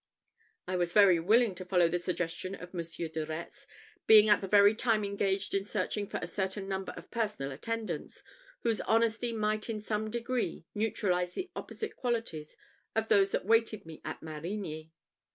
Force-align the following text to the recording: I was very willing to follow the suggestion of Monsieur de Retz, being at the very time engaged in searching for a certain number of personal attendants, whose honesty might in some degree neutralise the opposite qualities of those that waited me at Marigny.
I 0.67 0.77
was 0.77 0.93
very 0.93 1.19
willing 1.19 1.53
to 1.53 1.63
follow 1.63 1.87
the 1.87 1.99
suggestion 1.99 2.55
of 2.55 2.73
Monsieur 2.73 3.07
de 3.07 3.23
Retz, 3.23 3.67
being 4.07 4.29
at 4.29 4.41
the 4.41 4.47
very 4.47 4.73
time 4.73 5.03
engaged 5.05 5.53
in 5.53 5.63
searching 5.63 6.07
for 6.07 6.17
a 6.23 6.27
certain 6.27 6.67
number 6.67 6.91
of 6.97 7.11
personal 7.11 7.51
attendants, 7.51 8.23
whose 8.61 8.81
honesty 8.81 9.31
might 9.31 9.69
in 9.69 9.79
some 9.79 10.09
degree 10.09 10.65
neutralise 10.73 11.33
the 11.35 11.51
opposite 11.55 11.95
qualities 11.95 12.57
of 12.95 13.09
those 13.09 13.29
that 13.33 13.45
waited 13.45 13.85
me 13.85 14.01
at 14.03 14.23
Marigny. 14.23 14.89